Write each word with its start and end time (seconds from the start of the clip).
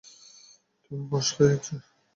তুমি 0.83 1.03
বস 1.09 1.27
হয়েছ। 1.37 1.65